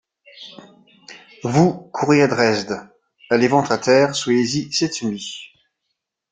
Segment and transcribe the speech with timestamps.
[1.43, 2.89] Vous, courez à Dresde;
[3.29, 5.53] allez ventre à terre; soyez-y cette nuit.